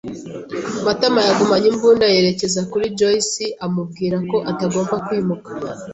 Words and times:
Matama 0.85 1.19
yagumanye 1.27 1.67
imbunda 1.73 2.05
yerekeza 2.13 2.61
kuri 2.71 2.85
Joyci 2.97 3.45
amubwira 3.65 4.17
ko 4.29 4.37
atagomba 4.51 4.95
kwimuka. 5.05 5.49